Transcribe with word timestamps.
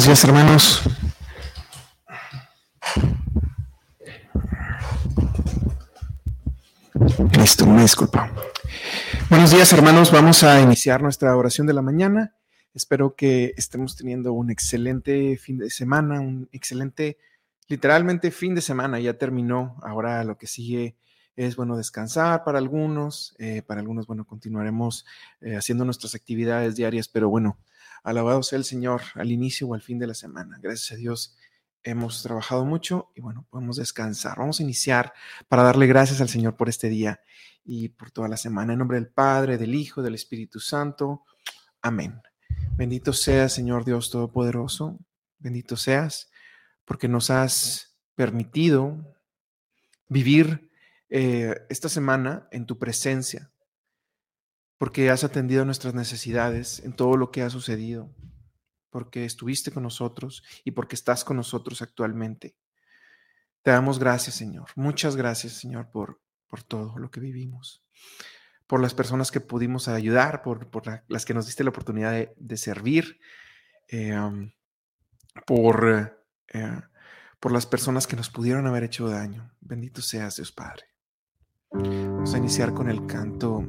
Buenos 0.00 0.18
días, 0.18 0.24
hermanos. 0.24 0.82
Listo, 7.38 7.66
una 7.66 7.82
disculpa. 7.82 8.32
Buenos 9.28 9.50
días, 9.50 9.70
hermanos. 9.74 10.10
Vamos 10.10 10.42
a 10.42 10.58
iniciar 10.62 11.02
nuestra 11.02 11.36
oración 11.36 11.66
de 11.66 11.74
la 11.74 11.82
mañana. 11.82 12.34
Espero 12.72 13.14
que 13.14 13.52
estemos 13.58 13.94
teniendo 13.94 14.32
un 14.32 14.50
excelente 14.50 15.36
fin 15.36 15.58
de 15.58 15.68
semana, 15.68 16.18
un 16.20 16.48
excelente, 16.50 17.18
literalmente 17.68 18.30
fin 18.30 18.54
de 18.54 18.62
semana. 18.62 18.98
Ya 19.00 19.18
terminó. 19.18 19.76
Ahora 19.82 20.24
lo 20.24 20.38
que 20.38 20.46
sigue 20.46 20.96
es, 21.36 21.56
bueno, 21.56 21.76
descansar 21.76 22.42
para 22.42 22.56
algunos. 22.56 23.34
Eh, 23.38 23.60
para 23.60 23.80
algunos, 23.82 24.06
bueno, 24.06 24.24
continuaremos 24.24 25.04
eh, 25.42 25.56
haciendo 25.56 25.84
nuestras 25.84 26.14
actividades 26.14 26.74
diarias, 26.74 27.06
pero 27.06 27.28
bueno, 27.28 27.58
Alabado 28.02 28.42
sea 28.42 28.58
el 28.58 28.64
Señor 28.64 29.02
al 29.14 29.30
inicio 29.30 29.68
o 29.68 29.74
al 29.74 29.82
fin 29.82 29.98
de 29.98 30.06
la 30.06 30.14
semana. 30.14 30.58
Gracias 30.60 30.92
a 30.92 30.96
Dios 30.96 31.36
hemos 31.82 32.22
trabajado 32.22 32.64
mucho 32.64 33.10
y 33.14 33.20
bueno, 33.20 33.46
podemos 33.50 33.76
descansar. 33.76 34.38
Vamos 34.38 34.60
a 34.60 34.62
iniciar 34.62 35.12
para 35.48 35.62
darle 35.62 35.86
gracias 35.86 36.20
al 36.20 36.28
Señor 36.28 36.56
por 36.56 36.68
este 36.68 36.88
día 36.88 37.20
y 37.64 37.90
por 37.90 38.10
toda 38.10 38.28
la 38.28 38.36
semana. 38.36 38.72
En 38.72 38.78
nombre 38.78 38.98
del 38.98 39.08
Padre, 39.08 39.58
del 39.58 39.74
Hijo, 39.74 40.02
del 40.02 40.14
Espíritu 40.14 40.60
Santo. 40.60 41.24
Amén. 41.82 42.20
Bendito 42.76 43.12
seas, 43.12 43.52
Señor 43.52 43.84
Dios 43.84 44.10
Todopoderoso. 44.10 44.98
Bendito 45.38 45.76
seas 45.76 46.30
porque 46.84 47.08
nos 47.08 47.30
has 47.30 47.96
permitido 48.14 49.16
vivir 50.08 50.70
eh, 51.08 51.54
esta 51.68 51.88
semana 51.88 52.48
en 52.50 52.66
tu 52.66 52.78
presencia 52.78 53.50
porque 54.80 55.10
has 55.10 55.24
atendido 55.24 55.66
nuestras 55.66 55.92
necesidades 55.92 56.80
en 56.80 56.94
todo 56.94 57.18
lo 57.18 57.30
que 57.30 57.42
ha 57.42 57.50
sucedido, 57.50 58.10
porque 58.88 59.26
estuviste 59.26 59.70
con 59.70 59.82
nosotros 59.82 60.42
y 60.64 60.70
porque 60.70 60.94
estás 60.94 61.22
con 61.22 61.36
nosotros 61.36 61.82
actualmente. 61.82 62.56
Te 63.60 63.72
damos 63.72 63.98
gracias, 63.98 64.36
Señor. 64.36 64.70
Muchas 64.76 65.16
gracias, 65.16 65.52
Señor, 65.52 65.90
por, 65.90 66.22
por 66.46 66.62
todo 66.62 66.96
lo 66.96 67.10
que 67.10 67.20
vivimos, 67.20 67.84
por 68.66 68.80
las 68.80 68.94
personas 68.94 69.30
que 69.30 69.40
pudimos 69.40 69.86
ayudar, 69.86 70.40
por, 70.40 70.70
por 70.70 71.04
las 71.08 71.26
que 71.26 71.34
nos 71.34 71.44
diste 71.44 71.62
la 71.62 71.70
oportunidad 71.70 72.30
de, 72.34 72.56
servir, 72.56 73.20
eh, 73.86 74.18
por, 75.44 76.24
eh, 76.54 76.80
por 77.38 77.52
las 77.52 77.66
personas 77.66 78.06
que 78.06 78.16
nos 78.16 78.30
pudieron 78.30 78.66
haber 78.66 78.84
hecho 78.84 79.10
daño. 79.10 79.52
Bendito 79.60 80.00
seas, 80.00 80.36
Dios 80.36 80.52
Padre. 80.52 80.86
Vamos 81.70 82.32
a 82.32 82.38
iniciar 82.38 82.72
con 82.72 82.88
el 82.88 83.06
canto 83.06 83.68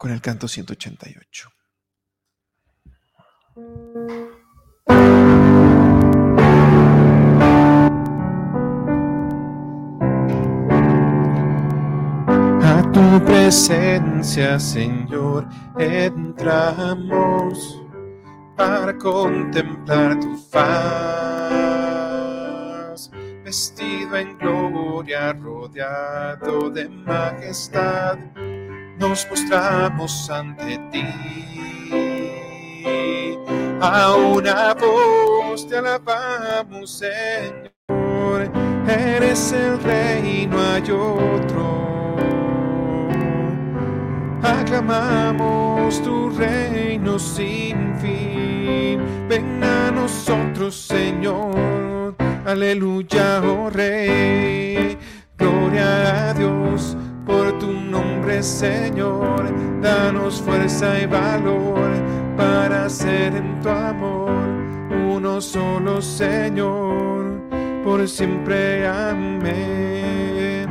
con 0.00 0.10
el 0.12 0.20
canto 0.22 0.48
188. 0.48 1.50
A 12.62 12.90
tu 12.94 13.24
presencia, 13.26 14.58
Señor, 14.58 15.46
entramos 15.78 17.82
para 18.56 18.96
contemplar 18.96 20.18
tu 20.18 20.34
faz, 20.50 20.70
vestido 23.44 24.16
en 24.16 24.38
gloria, 24.38 25.34
rodeado 25.34 26.70
de 26.70 26.88
majestad 26.88 28.18
nos 29.00 29.24
postramos 29.26 30.30
ante 30.30 30.78
ti. 30.92 31.04
A 33.80 34.14
una 34.16 34.74
voz 34.74 35.66
te 35.68 35.78
alabamos, 35.78 36.90
Señor. 36.90 38.50
Eres 38.88 39.52
el 39.52 39.82
rey, 39.82 40.46
no 40.46 40.60
hay 40.60 40.82
otro. 40.90 42.16
Aclamamos 44.42 46.02
tu 46.02 46.30
reino 46.30 47.18
sin 47.18 47.96
fin. 48.00 49.00
Ven 49.28 49.62
a 49.64 49.90
nosotros, 49.90 50.74
Señor. 50.76 52.16
Aleluya, 52.46 53.42
oh 53.44 53.70
Rey. 53.70 54.98
Gloria 55.38 56.30
a 56.30 56.34
Dios 56.34 56.96
por 57.26 57.58
tu 57.58 57.72
Señor. 58.42 59.44
Danos 59.82 60.40
fuerza 60.40 61.00
y 61.00 61.06
valor 61.06 61.90
para 62.36 62.88
ser 62.88 63.34
en 63.34 63.60
tu 63.60 63.68
amor 63.68 64.30
uno 65.20 65.40
solo, 65.40 66.00
Señor, 66.00 67.40
por 67.84 68.08
siempre. 68.08 68.86
Amén. 68.86 70.68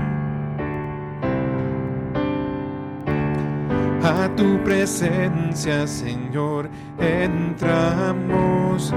A 4.02 4.30
tu 4.36 4.64
presencia, 4.64 5.86
Señor, 5.86 6.70
entramos 6.98 8.94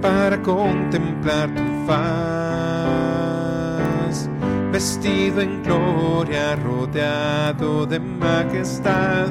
para 0.00 0.40
contemplar 0.40 1.54
tu 1.54 1.62
faz 1.86 2.95
vestido 4.76 5.40
en 5.40 5.62
gloria, 5.62 6.54
rodeado 6.54 7.86
de 7.86 7.98
majestad, 7.98 9.28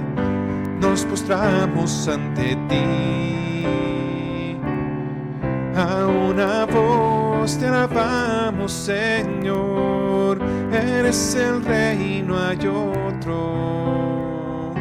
nos 0.82 1.06
postramos 1.06 2.08
ante 2.08 2.56
ti. 2.68 4.58
A 5.76 6.08
una 6.08 6.66
voz 6.66 7.60
te 7.60 7.68
alabamos, 7.68 8.72
Señor, 8.72 10.40
eres 10.72 11.36
el 11.36 11.64
rey, 11.64 12.24
no 12.26 12.40
hay 12.40 12.66
otro. 12.66 14.74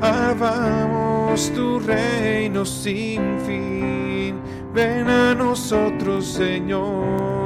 Alabamos 0.00 1.52
tu 1.52 1.78
reino 1.78 2.64
sin 2.64 3.38
fin, 3.46 4.40
ven 4.74 5.08
a 5.08 5.36
nosotros, 5.36 6.26
Señor 6.26 7.45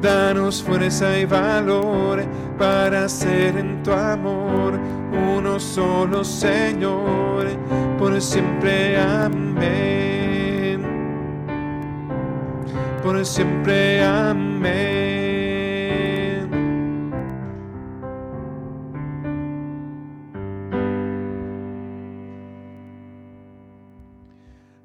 Danos 0.00 0.62
fuerza 0.62 1.18
y 1.18 1.24
valor 1.24 2.24
para 2.58 3.08
ser 3.08 3.56
en 3.56 3.82
tu 3.82 3.92
amor 3.92 4.78
uno 5.12 5.58
solo, 5.58 6.22
Señor, 6.22 7.46
por 7.98 8.20
siempre. 8.20 9.00
Amén. 9.00 10.82
Por 13.02 13.24
siempre. 13.24 14.04
Amén. 14.04 14.96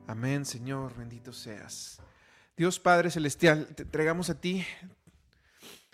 Amén, 0.08 0.46
Señor, 0.46 0.96
bendito 0.96 1.34
seas. 1.34 2.02
Dios 2.56 2.80
Padre 2.80 3.10
Celestial, 3.10 3.68
te 3.76 3.84
entregamos 3.84 4.30
a 4.30 4.40
ti 4.40 4.64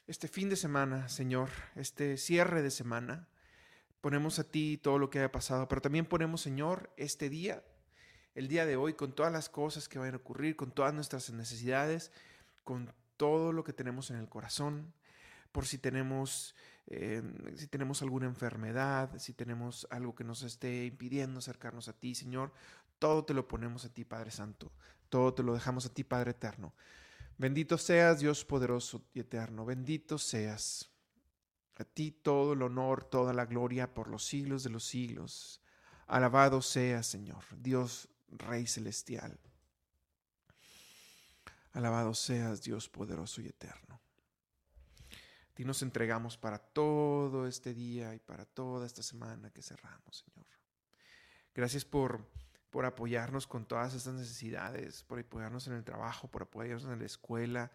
este 0.08 0.30
fin 0.30 0.50
de 0.50 0.56
semana, 0.56 1.10
Señor, 1.10 1.50
este 1.76 2.18
cierre 2.18 2.62
de 2.62 2.72
semana. 2.72 3.28
Ponemos 4.00 4.40
a 4.40 4.46
ti 4.46 4.80
todo 4.82 5.00
lo 5.00 5.10
que 5.10 5.20
haya 5.20 5.32
pasado, 5.32 5.68
pero 5.68 5.82
también 5.82 6.06
ponemos, 6.06 6.42
Señor, 6.42 6.90
este 6.96 7.30
día, 7.30 7.64
el 8.34 8.48
día 8.48 8.66
de 8.66 8.78
hoy, 8.78 8.94
con 8.94 9.14
todas 9.14 9.34
las 9.34 9.50
cosas 9.50 9.90
que 9.90 10.00
vayan 10.00 10.16
a 10.16 10.18
ocurrir, 10.18 10.56
con 10.56 10.72
todas 10.72 10.94
nuestras 10.94 11.30
necesidades, 11.32 12.12
con 12.64 12.94
todo 13.18 13.52
lo 13.52 13.66
que 13.66 13.74
tenemos 13.74 14.10
en 14.10 14.18
el 14.18 14.30
corazón, 14.30 14.94
por 15.52 15.66
si 15.66 15.78
tenemos, 15.78 16.56
eh, 16.88 17.22
si 17.56 17.68
tenemos 17.68 18.02
alguna 18.02 18.28
enfermedad, 18.28 19.18
si 19.18 19.34
tenemos 19.34 19.88
algo 19.90 20.16
que 20.16 20.24
nos 20.24 20.42
esté 20.44 20.86
impidiendo 20.86 21.40
acercarnos 21.40 21.90
a 21.90 21.94
ti, 21.94 22.16
Señor, 22.16 22.54
todo 23.00 23.26
te 23.26 23.34
lo 23.34 23.48
ponemos 23.48 23.84
a 23.84 23.94
ti, 23.94 24.06
Padre 24.06 24.32
Santo, 24.32 24.72
todo 25.10 25.34
te 25.34 25.44
lo 25.44 25.54
dejamos 25.54 25.86
a 25.86 25.94
ti, 25.94 26.06
Padre 26.06 26.32
Eterno. 26.32 26.74
Bendito 27.38 27.78
seas, 27.78 28.20
Dios 28.20 28.44
poderoso 28.44 29.04
y 29.14 29.20
eterno, 29.20 29.64
bendito 29.64 30.18
seas. 30.18 30.90
A 31.76 31.84
ti 31.84 32.12
todo 32.12 32.54
el 32.54 32.64
honor, 32.64 33.04
toda 33.04 33.34
la 33.34 33.46
gloria 33.46 33.94
por 33.94 34.08
los 34.08 34.26
siglos 34.26 34.64
de 34.64 34.72
los 34.72 34.84
siglos. 34.84 35.62
Alabado 36.08 36.62
sea, 36.64 37.04
Señor, 37.04 37.44
Dios 37.56 38.10
Rey 38.30 38.66
Celestial. 38.66 39.40
Alabado 41.74 42.16
seas, 42.16 42.64
Dios 42.64 42.90
poderoso 42.90 43.42
y 43.42 43.48
eterno. 43.48 44.02
A 45.52 45.54
ti 45.54 45.64
nos 45.64 45.84
entregamos 45.84 46.38
para 46.38 46.58
todo 46.58 47.46
este 47.46 47.76
día 47.76 48.16
y 48.16 48.20
para 48.20 48.46
toda 48.46 48.88
esta 48.88 49.04
semana 49.04 49.52
que 49.52 49.62
cerramos, 49.62 50.26
Señor. 50.26 50.48
Gracias 51.54 51.86
por, 51.86 52.28
por 52.78 52.86
apoyarnos 52.86 53.48
con 53.48 53.66
todas 53.66 53.96
estas 53.96 54.14
necesidades, 54.14 55.02
por 55.02 55.20
apoyarnos 55.20 55.66
en 55.66 55.74
el 55.74 55.84
trabajo, 55.84 56.28
por 56.28 56.44
apoyarnos 56.44 56.84
en 56.84 57.00
la 57.00 57.08
escuela, 57.08 57.72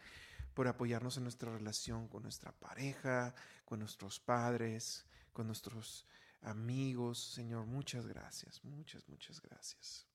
por 0.54 0.68
apoyarnos 0.68 1.16
en 1.16 1.24
nuestra 1.24 1.50
relación 1.50 2.06
con 2.06 2.22
nuestra 2.22 2.52
pareja, 2.52 3.34
con 3.64 3.80
nuestros 3.80 4.20
padres, 4.20 5.04
con 5.32 5.48
nuestros 5.48 6.06
amigos. 6.42 7.18
Señor, 7.18 7.66
muchas 7.66 8.06
gracias, 8.06 8.62
muchas, 8.62 9.08
muchas 9.08 9.42
gracias. 9.42 10.06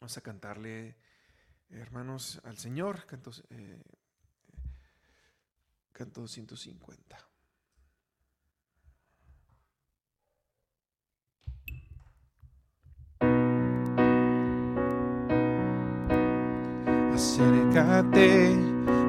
Vamos 0.00 0.16
a 0.16 0.22
cantarle, 0.22 0.96
hermanos, 1.68 2.40
al 2.44 2.56
Señor, 2.56 3.04
canto, 3.04 3.32
eh, 3.50 3.82
canto 5.92 6.26
150. 6.26 7.29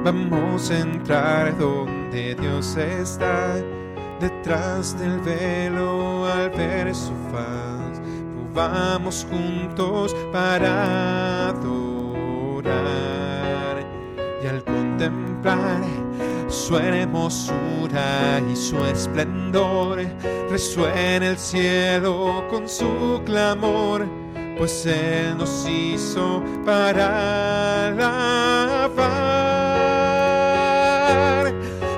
Vamos 0.04 0.70
a 0.70 0.80
entrar 0.80 1.56
donde 1.58 2.34
Dios 2.34 2.76
está, 2.76 3.54
detrás 4.20 4.98
del 4.98 5.20
velo 5.20 6.26
al 6.26 6.50
ver 6.50 6.92
su 6.92 7.12
faz. 7.30 8.00
Vamos 8.52 9.26
juntos 9.30 10.14
para 10.32 11.50
adorar 11.50 12.72
y 14.42 14.46
al 14.46 14.64
contemplar 14.64 15.80
su 16.48 16.76
hermosura 16.76 18.40
y 18.50 18.56
su 18.56 18.84
esplendor, 18.84 20.00
resuena 20.50 21.28
el 21.28 21.38
cielo 21.38 22.44
con 22.50 22.68
su 22.68 23.22
clamor 23.24 24.06
pues 24.56 24.86
Él 24.86 25.36
nos 25.38 25.66
hizo 25.68 26.42
para 26.64 27.88
alabar. 27.88 29.12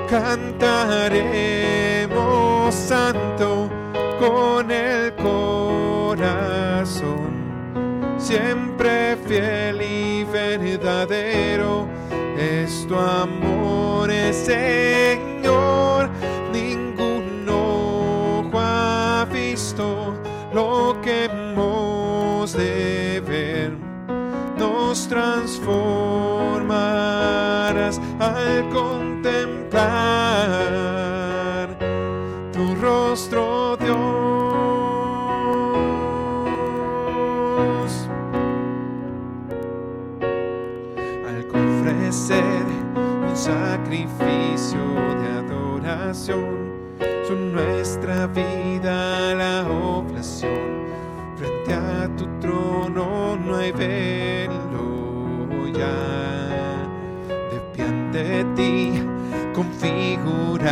Cantaremos 0.09 0.75
santo 2.73 3.69
con 4.19 4.71
el 4.71 5.13
corazón, 5.15 6.15
siempre 8.17 9.17
fiel 9.27 9.81
y 9.81 10.23
verdadero 10.23 11.87
es 12.37 12.85
tu 12.87 12.95
amor, 12.95 14.11
Señor. 14.33 15.24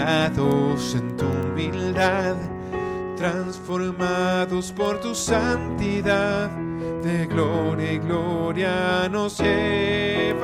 En 0.06 1.16
tu 1.16 1.26
humildad, 1.26 2.36
transformados 3.16 4.74
por 4.74 5.00
tu 5.00 5.16
santidad, 5.16 6.52
de 7.02 7.26
gloria 7.26 7.94
y 7.94 8.00
gloria 8.00 9.08
nos 9.10 9.40
llevarás. 9.40 10.38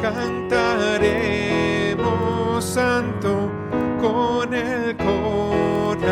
Cantaremos 0.00 2.64
santo 2.64 3.48
con 4.00 4.52
el 4.54 4.96
corazón 4.96 6.02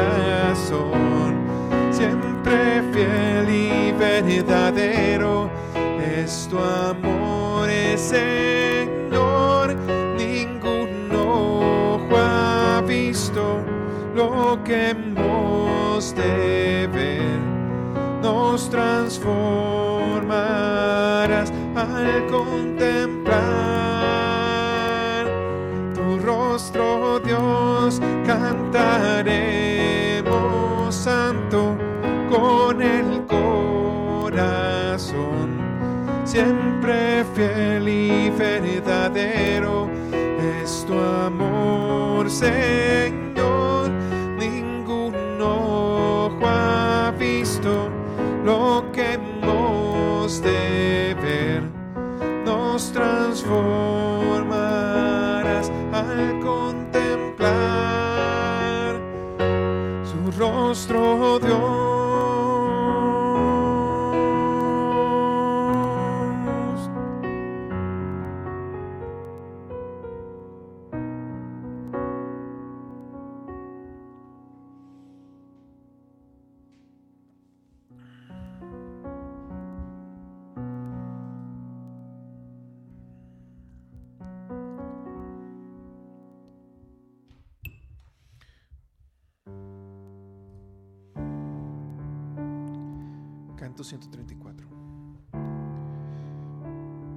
siempre 1.90 2.84
fiel 2.92 3.50
y 3.50 3.90
verdadero 3.92 5.50
es 6.00 6.46
tu 6.48 6.58
amor, 6.58 7.68
Señor. 7.96 8.79
Que 14.58 14.90
hemos 14.90 16.14
de 16.14 16.86
ver. 16.92 17.40
Nos 18.20 18.68
transformarás 18.68 21.50
al 21.76 22.26
contemplar 22.26 23.30
tu 25.94 26.18
rostro, 26.18 27.20
Dios, 27.20 28.02
cantaremos 28.26 30.94
santo 30.94 31.78
con 32.28 32.82
el 32.82 33.24
corazón, 33.26 34.30
siempre 36.24 37.24
fiel 37.34 37.88
y 37.88 38.28
verdadero 38.30 39.88
es 40.62 40.84
tu 40.86 40.98
amor, 40.98 42.28
Señor. 42.28 43.29
De 50.42 51.16
ver, 51.22 51.62
nos 52.44 52.92
transformarás 52.92 55.72
al 55.92 56.40
contemplar 56.40 57.50
su 60.04 60.30
rostro, 60.38 61.38
Dios. 61.40 61.69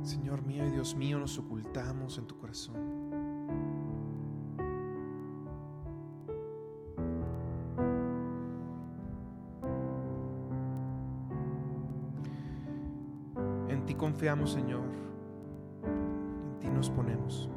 Señor 0.03 0.45
mío 0.45 0.67
y 0.67 0.69
Dios 0.69 0.95
mío, 0.95 1.17
nos 1.17 1.39
ocultamos 1.39 2.17
en 2.17 2.27
tu 2.27 2.37
corazón. 2.37 2.75
En 13.69 13.85
ti 13.85 13.95
confiamos, 13.95 14.51
Señor. 14.51 14.83
En 15.83 16.59
ti 16.59 16.67
nos 16.67 16.89
ponemos. 16.89 17.49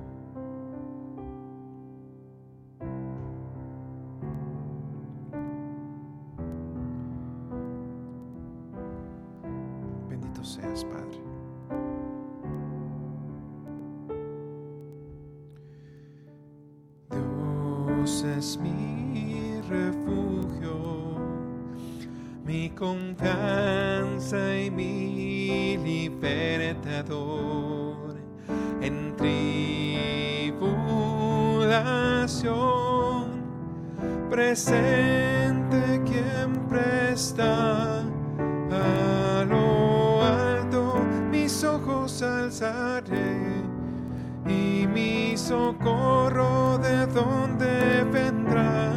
Y 44.49 44.87
mi 44.87 45.37
socorro 45.37 46.79
de 46.79 47.07
donde 47.07 48.05
vendrá 48.11 48.93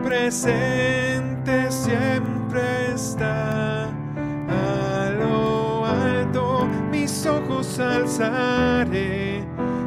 presente 0.03 1.69
siempre 1.69 2.93
está. 2.95 3.89
A 4.49 5.09
lo 5.19 5.85
alto 5.85 6.65
mis 6.89 7.25
ojos 7.25 7.77
alzaré 7.79 9.43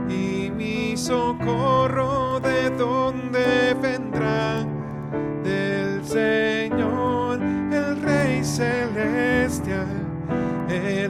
y 0.08 0.50
mi 0.50 0.96
socorro 0.96 2.40
de 2.40 2.70
donde 2.70 3.74
vendrá 3.80 3.95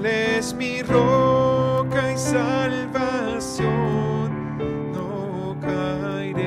Es 0.07 0.55
mi 0.55 0.83
roca 0.83 2.13
y 2.13 2.17
salvación, 2.17 3.67
no 4.93 5.57
caeré. 5.61 6.45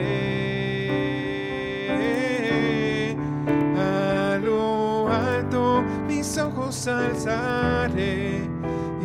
A 3.77 4.37
lo 4.41 5.09
alto 5.09 5.83
mis 6.07 6.37
ojos 6.37 6.87
alzaré 6.87 8.47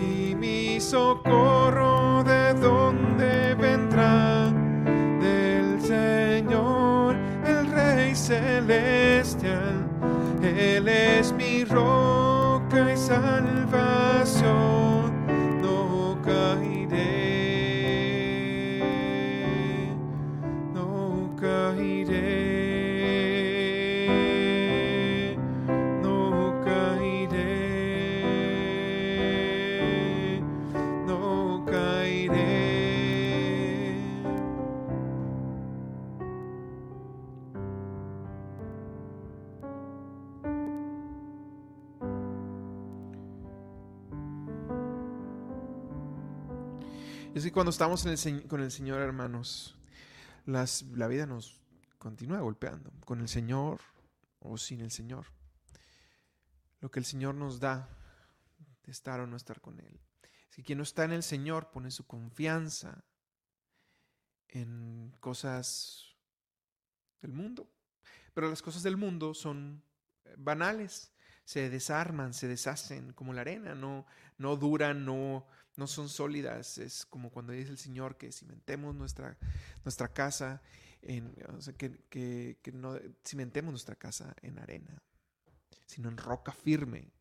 y 0.00 0.36
mi 0.36 0.80
socorro 0.80 2.22
de 2.22 2.54
donde 2.54 3.56
vendrá 3.56 4.52
del 5.20 5.80
Señor, 5.80 7.16
el 7.44 7.66
Rey 7.72 8.14
celestial. 8.14 9.88
Él 10.42 10.86
es 10.86 11.32
mi 11.32 11.64
roca 11.64 12.92
y 12.92 12.96
salvación, 12.96 13.53
Es 47.34 47.42
que 47.42 47.50
cuando 47.50 47.70
estamos 47.70 48.06
con 48.48 48.60
el 48.60 48.70
Señor, 48.70 49.00
hermanos, 49.00 49.76
la 50.46 51.08
vida 51.08 51.26
nos 51.26 51.60
continúa 51.98 52.38
golpeando. 52.38 52.92
Con 53.04 53.20
el 53.20 53.28
Señor 53.28 53.80
o 54.38 54.56
sin 54.56 54.80
el 54.80 54.92
Señor. 54.92 55.26
Lo 56.78 56.92
que 56.92 57.00
el 57.00 57.04
Señor 57.04 57.34
nos 57.34 57.58
da 57.58 57.88
de 58.84 58.92
estar 58.92 59.18
o 59.18 59.26
no 59.26 59.36
estar 59.36 59.60
con 59.60 59.80
Él. 59.80 60.00
Es 60.48 60.54
que 60.54 60.62
quien 60.62 60.78
no 60.78 60.84
está 60.84 61.02
en 61.02 61.10
el 61.10 61.24
Señor 61.24 61.72
pone 61.72 61.90
su 61.90 62.06
confianza 62.06 63.02
en 64.46 65.12
cosas 65.18 66.14
del 67.20 67.32
mundo. 67.32 67.68
Pero 68.32 68.48
las 68.48 68.62
cosas 68.62 68.84
del 68.84 68.96
mundo 68.96 69.34
son 69.34 69.82
eh, 70.24 70.36
banales. 70.38 71.10
Se 71.44 71.68
desarman, 71.68 72.32
se 72.32 72.46
deshacen 72.46 73.12
como 73.12 73.32
la 73.32 73.40
arena. 73.40 73.74
No, 73.74 74.06
no 74.38 74.56
duran, 74.56 75.04
no, 75.04 75.48
no 75.76 75.86
son 75.86 76.08
sólidas. 76.08 76.78
Es 76.78 77.04
como 77.06 77.30
cuando 77.30 77.52
dice 77.52 77.70
el 77.70 77.78
Señor 77.78 78.16
que 78.16 78.32
cimentemos 78.32 78.94
nuestra, 78.94 79.36
nuestra 79.84 80.08
casa, 80.12 80.62
en, 81.02 81.34
que, 81.76 81.98
que- 82.08 82.58
que 82.62 82.72
no 82.72 82.98
cimentemos 83.24 83.70
nuestra 83.72 83.96
casa 83.96 84.34
en 84.42 84.58
arena, 84.58 85.02
sino 85.86 86.08
en 86.08 86.16
roca 86.16 86.52
firme. 86.52 87.12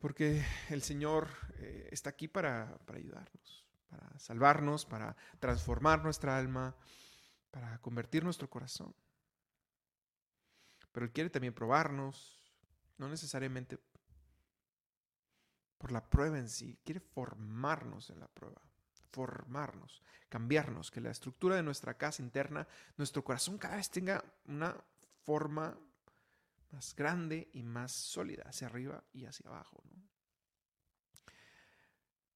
Porque 0.00 0.44
el 0.70 0.82
Señor 0.82 1.28
eh, 1.58 1.88
está 1.92 2.10
aquí 2.10 2.28
para, 2.28 2.78
para 2.86 2.98
ayudarnos, 2.98 3.64
para 3.88 4.18
salvarnos, 4.18 4.84
para 4.84 5.16
transformar 5.40 6.02
nuestra 6.02 6.36
alma, 6.38 6.76
para 7.50 7.78
convertir 7.80 8.22
nuestro 8.24 8.48
corazón. 8.48 8.94
Pero 10.92 11.06
Él 11.06 11.12
quiere 11.12 11.30
también 11.30 11.54
probarnos, 11.54 12.38
no 12.96 13.08
necesariamente 13.08 13.78
por 15.78 15.92
la 15.92 16.04
prueba 16.10 16.38
en 16.38 16.48
sí, 16.48 16.78
quiere 16.84 17.00
formarnos 17.00 18.10
en 18.10 18.20
la 18.20 18.28
prueba, 18.28 18.60
formarnos, 19.10 20.02
cambiarnos, 20.28 20.90
que 20.90 21.00
la 21.00 21.10
estructura 21.10 21.56
de 21.56 21.62
nuestra 21.62 21.94
casa 21.94 22.22
interna, 22.22 22.66
nuestro 22.96 23.24
corazón 23.24 23.58
cada 23.58 23.76
vez 23.76 23.88
tenga 23.90 24.22
una 24.46 24.76
forma 25.22 25.78
más 26.70 26.94
grande 26.94 27.48
y 27.52 27.62
más 27.62 27.92
sólida 27.92 28.42
hacia 28.46 28.66
arriba 28.66 29.02
y 29.12 29.24
hacia 29.24 29.48
abajo. 29.48 29.82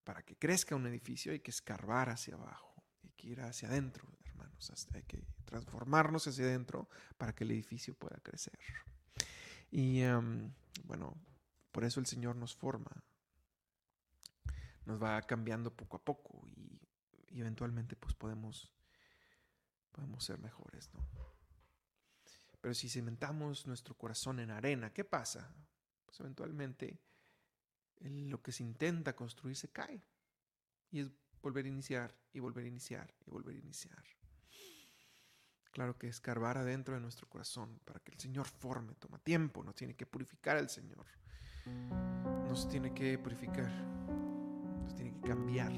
Para 0.04 0.22
que 0.22 0.36
crezca 0.36 0.74
un 0.74 0.86
edificio 0.86 1.32
hay 1.32 1.40
que 1.40 1.50
escarbar 1.50 2.08
hacia 2.08 2.34
abajo, 2.34 2.74
hay 3.04 3.10
que 3.16 3.28
ir 3.28 3.40
hacia 3.40 3.68
adentro, 3.68 4.08
hermanos, 4.24 4.72
hay 4.94 5.02
que 5.02 5.24
transformarnos 5.44 6.26
hacia 6.26 6.44
adentro 6.44 6.88
para 7.16 7.34
que 7.34 7.44
el 7.44 7.50
edificio 7.50 7.94
pueda 7.94 8.18
crecer. 8.20 8.58
Y 9.70 10.00
em, 10.00 10.52
bueno, 10.84 11.16
por 11.70 11.84
eso 11.84 12.00
el 12.00 12.06
Señor 12.06 12.36
nos 12.36 12.54
forma, 12.54 12.90
nos 14.86 15.02
va 15.02 15.20
cambiando 15.22 15.74
poco 15.74 15.96
a 15.96 16.04
poco 16.04 16.46
y, 16.56 16.80
eventualmente 17.40 17.96
pues 17.96 18.14
podemos, 18.14 18.72
podemos 19.90 20.22
ser 20.22 20.38
mejores, 20.38 20.92
¿no? 20.92 21.00
Pero 22.60 22.74
si 22.74 22.88
cimentamos 22.88 23.66
nuestro 23.66 23.96
corazón 23.96 24.38
en 24.38 24.50
arena, 24.50 24.92
¿qué 24.92 25.02
pasa? 25.02 25.52
Pues 26.06 26.20
eventualmente 26.20 27.00
lo 27.98 28.40
que 28.42 28.52
se 28.52 28.62
intenta 28.62 29.16
construir 29.16 29.56
se 29.56 29.70
cae. 29.70 30.04
Y 30.90 31.00
es 31.00 31.10
volver 31.40 31.64
a 31.64 31.68
iniciar 31.68 32.16
y 32.32 32.40
volver 32.40 32.64
a 32.64 32.68
iniciar 32.68 33.12
y 33.26 33.30
volver 33.30 33.56
a 33.56 33.58
iniciar. 33.58 34.04
Claro 35.72 35.98
que 35.98 36.06
escarbar 36.06 36.58
adentro 36.58 36.94
de 36.94 37.00
nuestro 37.00 37.28
corazón 37.28 37.80
para 37.84 37.98
que 38.00 38.12
el 38.12 38.20
Señor 38.20 38.46
forme 38.46 38.94
toma 38.94 39.18
tiempo, 39.18 39.64
nos 39.64 39.74
tiene 39.74 39.94
que 39.94 40.06
purificar 40.06 40.58
el 40.58 40.68
Señor. 40.68 41.06
Nos 41.64 42.68
tiene 42.68 42.92
que 42.92 43.18
purificar, 43.18 43.72
cambiar. 45.22 45.72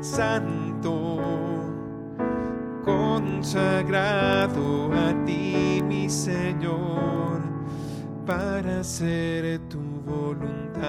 santo, 0.00 1.18
consagrado 2.84 4.92
a 4.92 5.24
ti, 5.24 5.82
mi 5.86 6.08
Señor, 6.08 7.39
para 8.30 8.78
hacer 8.78 9.58
tu 9.68 9.80
voluntad. 9.80 10.86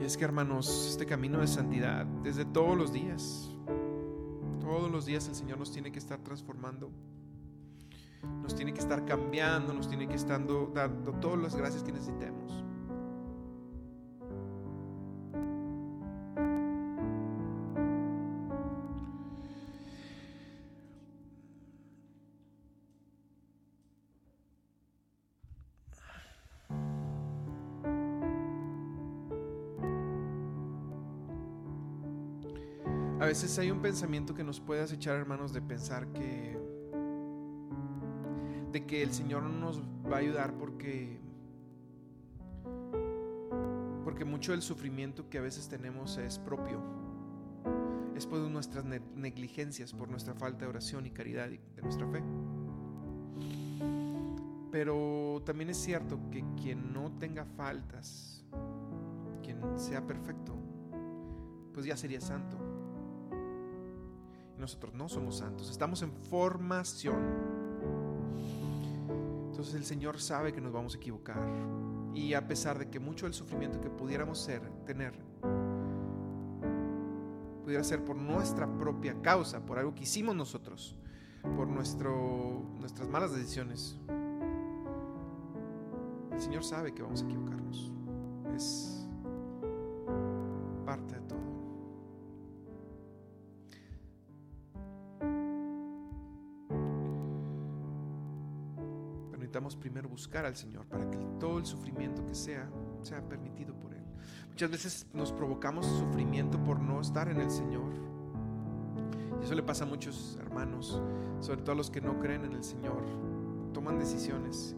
Y 0.00 0.04
es 0.04 0.16
que, 0.16 0.24
hermanos, 0.24 0.90
este 0.90 1.06
camino 1.06 1.40
de 1.40 1.48
santidad, 1.48 2.06
desde 2.22 2.44
todos 2.44 2.78
los 2.78 2.92
días, 2.92 3.50
todos 4.60 4.92
los 4.92 5.06
días 5.06 5.26
el 5.26 5.34
Señor 5.34 5.58
nos 5.58 5.72
tiene 5.72 5.90
que 5.90 5.98
estar 5.98 6.20
transformando, 6.20 6.92
nos 8.44 8.54
tiene 8.54 8.72
que 8.72 8.78
estar 8.78 9.04
cambiando, 9.04 9.74
nos 9.74 9.88
tiene 9.88 10.06
que 10.06 10.14
estar 10.14 10.38
dando 10.38 11.12
todas 11.20 11.42
las 11.42 11.56
gracias 11.56 11.82
que 11.82 11.90
necesitemos. 11.90 12.65
A 33.26 33.28
veces 33.28 33.58
hay 33.58 33.72
un 33.72 33.82
pensamiento 33.82 34.34
que 34.34 34.44
nos 34.44 34.60
puede 34.60 34.82
acechar, 34.82 35.16
hermanos, 35.16 35.52
de 35.52 35.60
pensar 35.60 36.06
que 36.12 36.56
de 38.70 38.86
que 38.86 39.02
el 39.02 39.12
Señor 39.12 39.42
no 39.42 39.48
nos 39.48 39.82
va 40.08 40.14
a 40.14 40.18
ayudar 40.20 40.56
porque 40.56 41.18
porque 44.04 44.24
mucho 44.24 44.52
del 44.52 44.62
sufrimiento 44.62 45.28
que 45.28 45.38
a 45.38 45.40
veces 45.40 45.68
tenemos 45.68 46.18
es 46.18 46.38
propio. 46.38 46.80
Es 48.14 48.28
por 48.28 48.38
nuestras 48.38 48.84
ne- 48.84 49.02
negligencias, 49.16 49.92
por 49.92 50.08
nuestra 50.08 50.34
falta 50.34 50.60
de 50.60 50.68
oración 50.68 51.04
y 51.06 51.10
caridad 51.10 51.48
de 51.48 51.82
nuestra 51.82 52.06
fe. 52.06 52.22
Pero 54.70 55.42
también 55.44 55.70
es 55.70 55.78
cierto 55.78 56.20
que 56.30 56.44
quien 56.62 56.92
no 56.92 57.10
tenga 57.18 57.44
faltas, 57.44 58.44
quien 59.42 59.58
sea 59.76 60.06
perfecto, 60.06 60.54
pues 61.74 61.86
ya 61.86 61.96
sería 61.96 62.20
santo. 62.20 62.65
Nosotros 64.66 64.94
no 64.94 65.08
somos 65.08 65.36
santos, 65.36 65.70
estamos 65.70 66.02
en 66.02 66.10
formación. 66.10 67.22
Entonces 69.50 69.74
el 69.76 69.84
Señor 69.84 70.20
sabe 70.20 70.52
que 70.52 70.60
nos 70.60 70.72
vamos 70.72 70.94
a 70.94 70.96
equivocar. 70.96 71.40
Y 72.14 72.34
a 72.34 72.48
pesar 72.48 72.76
de 72.76 72.90
que 72.90 72.98
mucho 72.98 73.26
del 73.26 73.32
sufrimiento 73.32 73.80
que 73.80 73.88
pudiéramos 73.88 74.40
ser, 74.40 74.68
tener, 74.84 75.14
pudiera 77.62 77.84
ser 77.84 78.04
por 78.04 78.16
nuestra 78.16 78.66
propia 78.76 79.14
causa, 79.22 79.64
por 79.64 79.78
algo 79.78 79.94
que 79.94 80.02
hicimos 80.02 80.34
nosotros, 80.34 80.96
por 81.54 81.68
nuestro, 81.68 82.68
nuestras 82.80 83.08
malas 83.08 83.32
decisiones, 83.36 83.96
el 86.32 86.40
Señor 86.40 86.64
sabe 86.64 86.92
que 86.92 87.02
vamos 87.02 87.22
a 87.22 87.24
equivocarnos. 87.24 87.92
Es 88.56 88.95
buscar 100.16 100.46
al 100.46 100.56
Señor 100.56 100.86
para 100.86 101.10
que 101.10 101.18
todo 101.38 101.58
el 101.58 101.66
sufrimiento 101.66 102.24
que 102.24 102.34
sea 102.34 102.70
sea 103.02 103.20
permitido 103.28 103.74
por 103.74 103.92
Él. 103.92 104.02
Muchas 104.48 104.70
veces 104.70 105.06
nos 105.12 105.30
provocamos 105.30 105.84
sufrimiento 105.84 106.58
por 106.64 106.80
no 106.80 107.02
estar 107.02 107.28
en 107.28 107.38
el 107.38 107.50
Señor. 107.50 107.92
Y 109.38 109.44
eso 109.44 109.54
le 109.54 109.62
pasa 109.62 109.84
a 109.84 109.86
muchos 109.86 110.38
hermanos, 110.40 111.02
sobre 111.40 111.60
todo 111.60 111.72
a 111.72 111.74
los 111.74 111.90
que 111.90 112.00
no 112.00 112.18
creen 112.18 112.46
en 112.46 112.52
el 112.54 112.64
Señor. 112.64 113.04
Toman 113.74 113.98
decisiones. 113.98 114.74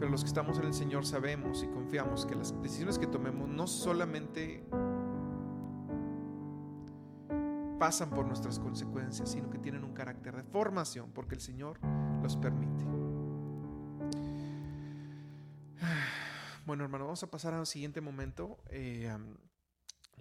Pero 0.00 0.10
los 0.10 0.22
que 0.22 0.28
estamos 0.28 0.58
en 0.58 0.64
el 0.64 0.74
Señor 0.74 1.06
sabemos 1.06 1.62
y 1.62 1.68
confiamos 1.68 2.26
que 2.26 2.34
las 2.34 2.60
decisiones 2.60 2.98
que 2.98 3.06
tomemos 3.06 3.48
no 3.48 3.68
solamente 3.68 4.66
pasan 7.78 8.10
por 8.10 8.26
nuestras 8.26 8.58
consecuencias, 8.58 9.30
sino 9.30 9.48
que 9.48 9.58
tienen 9.58 9.84
un 9.84 9.92
carácter 9.92 10.34
de 10.34 10.42
formación, 10.42 11.12
porque 11.12 11.36
el 11.36 11.40
Señor 11.40 11.78
los 12.20 12.36
permite. 12.36 12.84
Bueno, 16.76 16.84
hermano, 16.84 17.04
vamos 17.06 17.22
a 17.22 17.30
pasar 17.30 17.54
al 17.54 17.66
siguiente 17.66 18.02
momento. 18.02 18.58
Eh, 18.68 19.10
um, 19.10 19.34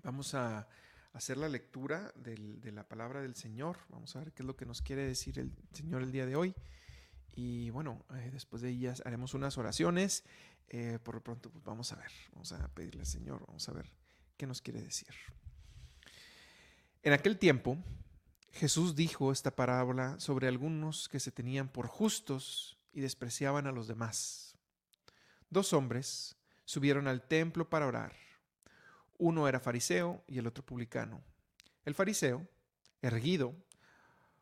vamos 0.03 0.33
a, 0.35 0.65
hacer 1.11 1.35
la 1.35 1.49
lectura 1.49 2.13
de 2.15 2.71
la 2.71 2.87
palabra 2.87 3.21
del 3.21 3.35
Señor. 3.35 3.79
Vamos 3.89 4.15
a 4.15 4.19
ver 4.19 4.31
qué 4.31 4.41
es 4.41 4.47
lo 4.47 4.55
que 4.55 4.65
nos 4.65 4.81
quiere 4.81 5.05
decir 5.05 5.37
el 5.37 5.51
Señor 5.73 6.01
el 6.01 6.13
día 6.13 6.25
de 6.25 6.37
hoy. 6.37 6.55
Y 7.33 7.71
bueno, 7.71 8.05
eh, 8.13 8.29
después 8.31 8.61
de 8.61 8.69
ellas 8.69 9.03
haremos 9.03 9.33
unas 9.33 9.57
oraciones. 9.57 10.23
Eh, 10.69 10.97
por 11.03 11.15
lo 11.15 11.21
pronto, 11.21 11.51
pues 11.51 11.61
vamos 11.65 11.91
a 11.91 11.97
ver, 11.97 12.11
vamos 12.31 12.53
a 12.53 12.65
pedirle 12.69 13.01
al 13.01 13.07
Señor, 13.07 13.45
vamos 13.45 13.67
a 13.67 13.73
ver 13.73 13.91
qué 14.37 14.47
nos 14.47 14.61
quiere 14.61 14.81
decir. 14.81 15.13
En 17.03 17.11
aquel 17.11 17.37
tiempo, 17.37 17.77
Jesús 18.53 18.95
dijo 18.95 19.33
esta 19.33 19.53
parábola 19.53 20.17
sobre 20.21 20.47
algunos 20.47 21.09
que 21.09 21.19
se 21.19 21.33
tenían 21.33 21.67
por 21.67 21.87
justos 21.87 22.79
y 22.93 23.01
despreciaban 23.01 23.67
a 23.67 23.73
los 23.73 23.89
demás. 23.89 24.55
Dos 25.49 25.73
hombres 25.73 26.34
subieron 26.65 27.07
al 27.07 27.27
templo 27.27 27.69
para 27.69 27.87
orar. 27.87 28.13
Uno 29.17 29.47
era 29.47 29.59
fariseo 29.59 30.23
y 30.27 30.39
el 30.39 30.47
otro 30.47 30.65
publicano. 30.65 31.23
El 31.85 31.95
fariseo, 31.95 32.47
erguido, 33.01 33.55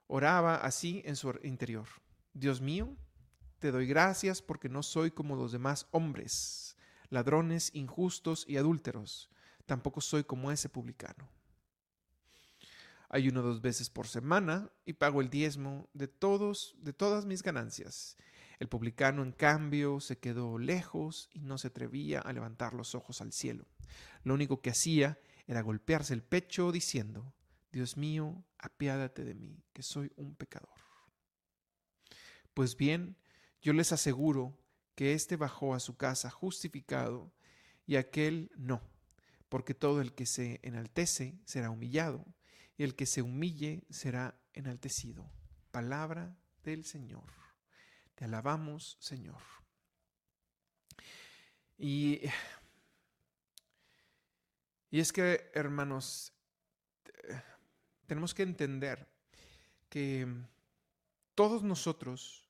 oraba 0.08 0.56
así 0.56 1.02
en 1.06 1.16
su 1.16 1.38
interior. 1.44 1.88
Dios 2.34 2.62
mío, 2.62 2.96
te 3.60 3.72
doy 3.72 3.86
gracias 3.86 4.42
porque 4.42 4.70
no 4.70 4.84
soy 4.84 5.12
como 5.12 5.36
los 5.36 5.52
demás 5.52 5.88
hombres, 5.92 6.76
ladrones, 7.10 7.70
injustos 7.74 8.46
y 8.48 8.58
adúlteros. 8.58 9.30
Tampoco 9.66 10.02
soy 10.02 10.24
como 10.24 10.52
ese 10.52 10.70
publicano. 10.70 11.30
Ayuno 13.10 13.44
dos 13.44 13.62
veces 13.62 13.90
por 13.90 14.08
semana 14.08 14.72
y 14.86 14.94
pago 14.94 15.22
el 15.22 15.30
diezmo 15.30 15.88
de 15.94 16.08
todos, 16.08 16.76
de 16.80 16.94
todas 16.94 17.26
mis 17.26 17.44
ganancias. 17.44 18.18
El 18.60 18.70
publicano, 18.70 19.24
en 19.24 19.32
cambio, 19.32 20.00
se 20.00 20.20
quedó 20.20 20.58
lejos 20.58 21.30
y 21.34 21.42
no 21.42 21.58
se 21.58 21.68
atrevía 21.68 22.20
a 22.20 22.34
levantar 22.34 22.74
los 22.74 22.96
ojos 22.96 23.22
al 23.22 23.32
cielo. 23.32 23.68
Lo 24.24 24.34
único 24.34 24.62
que 24.62 24.70
hacía 24.70 25.20
era 25.48 25.62
golpearse 25.62 26.14
el 26.14 26.24
pecho 26.24 26.72
diciendo, 26.72 27.34
Dios 27.72 27.98
mío, 27.98 28.46
apiádate 28.60 29.24
de 29.24 29.34
mí, 29.34 29.64
que 29.74 29.84
soy 29.84 30.12
un 30.16 30.36
pecador. 30.36 30.70
Pues 32.54 32.78
bien, 32.78 33.18
yo 33.62 33.74
les 33.74 33.92
aseguro 33.92 34.58
que 34.96 35.14
éste 35.14 35.38
bajó 35.38 35.74
a 35.74 35.80
su 35.80 35.98
casa 35.98 36.30
justificado 36.30 37.34
y 37.86 37.96
aquel 37.96 38.52
no, 38.56 38.82
porque 39.50 39.74
todo 39.74 40.02
el 40.02 40.14
que 40.14 40.26
se 40.26 40.60
enaltece 40.64 41.40
será 41.46 41.70
humillado, 41.70 42.26
y 42.78 42.84
el 42.84 42.96
que 42.96 43.06
se 43.06 43.22
humille 43.22 43.84
será 43.90 44.40
enaltecido. 44.54 45.30
Palabra 45.72 46.36
del 46.64 46.86
Señor. 46.86 47.43
Te 48.16 48.26
alabamos, 48.26 48.98
Señor. 49.00 49.42
Y, 51.78 52.22
y 54.90 55.00
es 55.00 55.12
que, 55.12 55.52
hermanos, 55.54 56.34
tenemos 58.06 58.34
que 58.34 58.44
entender 58.44 59.08
que 59.90 60.28
todos 61.36 61.64
nosotros 61.64 62.48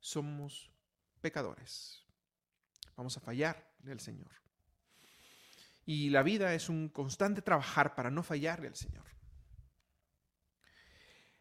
somos 0.00 0.70
pecadores. 1.20 2.04
Vamos 2.96 3.16
a 3.16 3.20
fallar 3.20 3.74
del 3.78 4.00
Señor. 4.00 4.30
Y 5.86 6.10
la 6.10 6.22
vida 6.22 6.54
es 6.54 6.68
un 6.68 6.88
constante 6.88 7.42
trabajar 7.42 7.94
para 7.94 8.10
no 8.10 8.22
fallarle 8.22 8.68
al 8.68 8.76
Señor. 8.76 9.04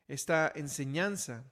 Esta 0.08 0.52
enseñanza 0.56 1.46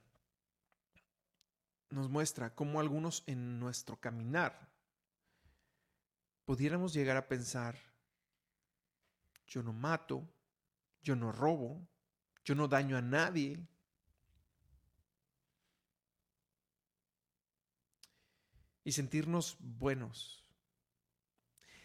nos 1.92 2.08
muestra 2.08 2.54
cómo 2.54 2.80
algunos 2.80 3.22
en 3.26 3.60
nuestro 3.60 4.00
caminar 4.00 4.70
pudiéramos 6.44 6.92
llegar 6.92 7.16
a 7.16 7.28
pensar, 7.28 7.78
yo 9.46 9.62
no 9.62 9.72
mato, 9.72 10.26
yo 11.02 11.14
no 11.14 11.30
robo, 11.32 11.86
yo 12.44 12.54
no 12.54 12.66
daño 12.66 12.96
a 12.96 13.02
nadie, 13.02 13.64
y 18.84 18.92
sentirnos 18.92 19.56
buenos. 19.60 20.42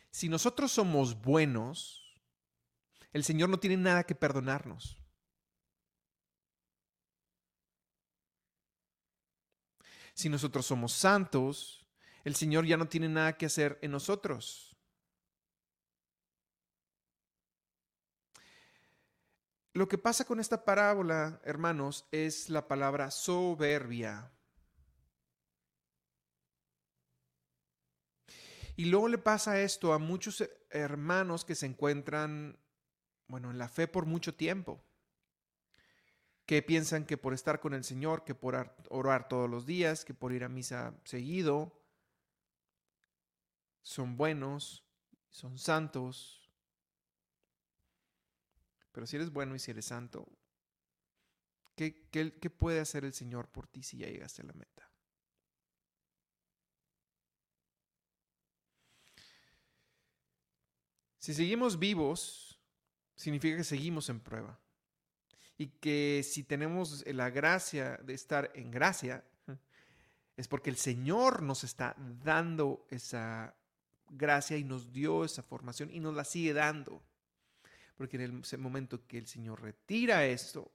Si 0.10 0.30
nosotros 0.30 0.72
somos 0.72 1.22
buenos, 1.22 2.20
el 3.14 3.24
Señor 3.24 3.50
no 3.50 3.60
tiene 3.60 3.78
nada 3.78 4.04
que 4.06 4.16
perdonarnos. 4.16 4.98
Si 10.18 10.30
nosotros 10.30 10.66
somos 10.66 10.94
santos, 10.94 11.86
el 12.24 12.36
Señor 12.36 12.66
ya 12.66 12.76
no 12.76 12.88
tiene 12.88 13.08
nada 13.08 13.38
que 13.38 13.46
hacer 13.46 13.78
en 13.84 13.92
nosotros. 13.92 14.76
Lo 19.74 19.88
que 19.88 20.00
pasa 20.00 20.26
con 20.26 20.40
esta 20.40 20.66
parábola, 20.66 21.40
hermanos, 21.44 22.08
es 22.12 22.50
la 22.50 22.68
palabra 22.68 23.12
soberbia. 23.12 24.32
Y 28.76 28.86
luego 28.86 29.10
le 29.10 29.20
pasa 29.20 29.62
esto 29.62 29.94
a 29.94 30.00
muchos 30.00 30.44
hermanos 30.72 31.46
que 31.46 31.54
se 31.54 31.68
encuentran, 31.68 32.58
bueno, 33.28 33.52
en 33.52 33.60
la 33.60 33.70
fe 33.70 33.88
por 33.88 34.08
mucho 34.08 34.34
tiempo, 34.34 34.84
que 36.48 36.64
piensan 36.64 37.06
que 37.06 37.18
por 37.18 37.34
estar 37.34 37.60
con 37.60 37.74
el 37.74 37.84
Señor, 37.84 38.24
que 38.24 38.34
por 38.34 38.74
orar 38.90 39.28
todos 39.28 39.50
los 39.50 39.66
días, 39.66 40.06
que 40.06 40.14
por 40.14 40.32
ir 40.32 40.46
a 40.46 40.50
misa 40.50 40.98
seguido, 41.04 41.78
son 43.84 44.16
buenos, 44.16 44.86
son 45.30 45.58
santos. 45.58 46.50
Pero 48.94 49.06
si 49.06 49.18
eres 49.18 49.30
bueno 49.30 49.56
y 49.56 49.60
si 49.60 49.72
eres 49.72 49.86
santo, 49.86 50.26
¿qué, 51.76 52.08
qué, 52.12 52.40
qué 52.40 52.50
puede 52.50 52.80
hacer 52.80 53.04
el 53.04 53.14
Señor 53.14 53.50
por 53.50 53.68
ti 53.68 53.84
si 53.84 53.98
ya 53.98 54.08
llegaste 54.08 54.42
a 54.42 54.46
la 54.46 54.54
meta? 54.54 54.90
Si 61.20 61.34
seguimos 61.34 61.78
vivos, 61.78 62.58
significa 63.18 63.58
que 63.58 63.66
seguimos 63.66 64.08
en 64.08 64.22
prueba. 64.22 64.58
Y 65.58 65.68
que 65.68 66.22
si 66.24 66.44
tenemos 66.44 67.06
la 67.08 67.30
gracia 67.30 67.98
de 67.98 68.14
estar 68.14 68.52
en 68.54 68.70
gracia, 68.72 69.24
es 70.36 70.48
porque 70.48 70.70
el 70.70 70.78
Señor 70.78 71.42
nos 71.42 71.64
está 71.64 71.96
dando 71.98 72.86
esa 72.90 73.56
gracia 74.10 74.58
y 74.58 74.64
nos 74.64 74.94
dio 74.94 75.26
esa 75.26 75.42
formación 75.42 75.90
y 75.92 76.00
nos 76.00 76.14
la 76.14 76.24
sigue 76.24 76.54
dando. 76.54 77.02
Porque 77.98 78.18
en 78.18 78.44
el 78.52 78.60
momento 78.60 79.08
que 79.08 79.18
el 79.18 79.28
Señor 79.28 79.62
retira 79.62 80.26
esto, 80.26 80.72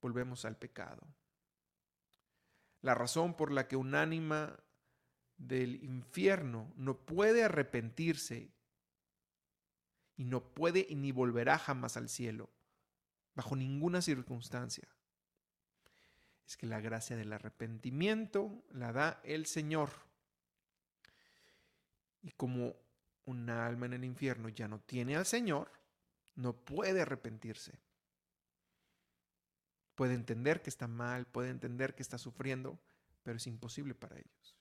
volvemos 0.00 0.44
al 0.44 0.56
pecado. 0.56 1.06
La 2.82 2.94
razón 2.94 3.34
por 3.34 3.52
la 3.52 3.68
que 3.68 3.76
un 3.76 3.94
ánima 3.94 4.58
del 5.38 5.82
infierno 5.84 6.72
no 6.76 6.96
puede 6.96 7.44
arrepentirse 7.44 8.50
y 10.16 10.24
no 10.24 10.42
puede 10.42 10.88
ni 10.90 11.12
volverá 11.12 11.58
jamás 11.58 11.96
al 11.96 12.08
cielo, 12.08 12.50
bajo 13.34 13.56
ninguna 13.56 14.02
circunstancia. 14.02 14.88
Es 16.46 16.56
que 16.56 16.66
la 16.66 16.80
gracia 16.80 17.16
del 17.16 17.32
arrepentimiento 17.32 18.62
la 18.70 18.92
da 18.92 19.20
el 19.24 19.46
Señor. 19.46 19.90
Y 22.22 22.30
como 22.32 22.76
un 23.24 23.48
alma 23.50 23.86
en 23.86 23.94
el 23.94 24.04
infierno 24.04 24.48
ya 24.48 24.68
no 24.68 24.80
tiene 24.80 25.16
al 25.16 25.26
Señor, 25.26 25.70
no 26.34 26.54
puede 26.54 27.02
arrepentirse. 27.02 27.78
Puede 29.94 30.14
entender 30.14 30.62
que 30.62 30.70
está 30.70 30.88
mal, 30.88 31.26
puede 31.26 31.50
entender 31.50 31.94
que 31.94 32.02
está 32.02 32.18
sufriendo, 32.18 32.78
pero 33.22 33.36
es 33.36 33.46
imposible 33.46 33.94
para 33.94 34.16
ellos. 34.16 34.56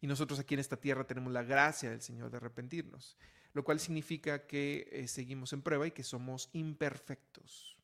Y 0.00 0.06
nosotros 0.06 0.38
aquí 0.38 0.54
en 0.54 0.60
esta 0.60 0.76
tierra 0.78 1.06
tenemos 1.06 1.32
la 1.32 1.42
gracia 1.42 1.90
del 1.90 2.00
Señor 2.00 2.30
de 2.30 2.38
arrepentirnos, 2.38 3.16
lo 3.52 3.64
cual 3.64 3.80
significa 3.80 4.46
que 4.46 4.88
eh, 4.92 5.08
seguimos 5.08 5.52
en 5.52 5.62
prueba 5.62 5.86
y 5.86 5.90
que 5.90 6.04
somos 6.04 6.48
imperfectos. 6.52 7.76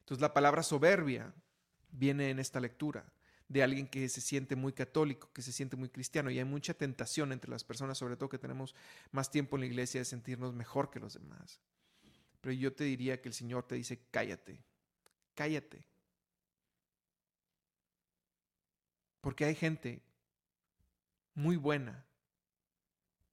Entonces 0.00 0.22
la 0.22 0.34
palabra 0.34 0.62
soberbia 0.62 1.34
viene 1.90 2.30
en 2.30 2.38
esta 2.38 2.60
lectura 2.60 3.04
de 3.48 3.62
alguien 3.62 3.88
que 3.88 4.08
se 4.08 4.20
siente 4.20 4.56
muy 4.56 4.72
católico, 4.72 5.30
que 5.32 5.42
se 5.42 5.52
siente 5.52 5.76
muy 5.76 5.88
cristiano, 5.88 6.30
y 6.30 6.38
hay 6.38 6.44
mucha 6.44 6.74
tentación 6.74 7.32
entre 7.32 7.50
las 7.50 7.64
personas, 7.64 7.96
sobre 7.96 8.16
todo 8.16 8.28
que 8.28 8.38
tenemos 8.38 8.74
más 9.10 9.30
tiempo 9.30 9.56
en 9.56 9.60
la 9.60 9.66
iglesia, 9.66 10.00
de 10.00 10.04
sentirnos 10.04 10.54
mejor 10.54 10.90
que 10.90 11.00
los 11.00 11.14
demás. 11.14 11.60
Pero 12.40 12.52
yo 12.52 12.72
te 12.74 12.84
diría 12.84 13.20
que 13.20 13.28
el 13.28 13.34
Señor 13.34 13.66
te 13.66 13.74
dice, 13.74 14.00
cállate, 14.10 14.62
cállate. 15.34 15.82
Porque 19.22 19.46
hay 19.46 19.54
gente 19.54 20.02
muy 21.34 21.56
buena 21.56 22.07